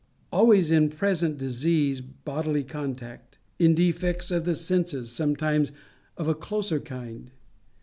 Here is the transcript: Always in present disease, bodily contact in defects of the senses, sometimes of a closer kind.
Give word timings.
Always 0.31 0.71
in 0.71 0.89
present 0.89 1.37
disease, 1.37 2.01
bodily 2.01 2.63
contact 2.63 3.37
in 3.59 3.75
defects 3.75 4.31
of 4.31 4.45
the 4.45 4.55
senses, 4.55 5.11
sometimes 5.11 5.71
of 6.17 6.27
a 6.27 6.33
closer 6.33 6.79
kind. 6.79 7.29